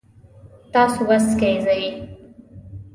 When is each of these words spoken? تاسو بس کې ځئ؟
تاسو 0.73 0.99
بس 1.09 1.25
کې 1.39 1.51
ځئ؟ 1.65 1.83